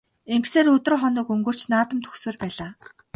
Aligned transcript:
Ингэсээр 0.33 0.67
өдөр 0.75 0.95
хоног 1.01 1.27
өнгөрч 1.33 1.61
наадам 1.71 1.99
дөхсөөр 2.01 2.35
байлаа. 2.41 2.71